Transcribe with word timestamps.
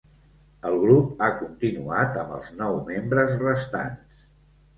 El 0.69 0.77
grup 0.83 1.21
ha 1.25 1.27
continuat 1.41 2.17
amb 2.23 2.33
els 2.39 2.49
nou 2.63 2.79
membres 2.89 3.37
restants. 3.45 4.27